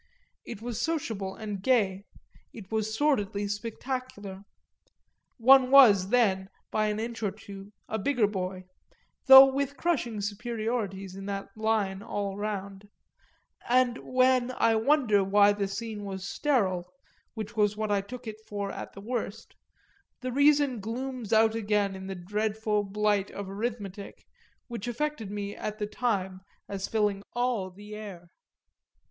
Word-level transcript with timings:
It 0.47 0.63
was 0.63 0.81
sociable 0.81 1.35
and 1.35 1.61
gay, 1.61 2.05
it 2.53 2.71
was 2.71 2.91
sordidly 2.91 3.47
spectacular, 3.47 4.41
one 5.37 5.69
was 5.69 6.09
then, 6.09 6.49
by 6.71 6.87
an 6.87 6.99
inch 6.99 7.21
or 7.21 7.29
two, 7.29 7.71
a 7.87 7.99
bigger 7.99 8.25
boy 8.25 8.63
though 9.27 9.45
with 9.45 9.77
crushing 9.77 10.19
superiorities 10.19 11.13
in 11.15 11.27
that 11.27 11.55
line 11.55 12.01
all 12.01 12.35
round; 12.35 12.89
and 13.69 13.99
when 13.99 14.49
I 14.53 14.73
wonder 14.73 15.23
why 15.23 15.53
the 15.53 15.67
scene 15.67 16.03
was 16.03 16.27
sterile 16.27 16.91
(which 17.35 17.55
was 17.55 17.77
what 17.77 17.91
I 17.91 18.01
took 18.01 18.25
it 18.25 18.41
for 18.47 18.71
at 18.71 18.93
the 18.93 19.01
worst) 19.01 19.55
the 20.21 20.31
reason 20.31 20.79
glooms 20.79 21.31
out 21.31 21.53
again 21.53 21.95
in 21.95 22.07
the 22.07 22.15
dreadful 22.15 22.83
blight 22.85 23.29
of 23.29 23.47
arithmetic, 23.47 24.25
which 24.67 24.87
affected 24.87 25.29
me 25.29 25.55
at 25.55 25.77
the 25.77 25.85
time 25.85 26.41
as 26.67 26.87
filling 26.87 27.21
all 27.33 27.69
the 27.69 27.93
air. 27.93 28.31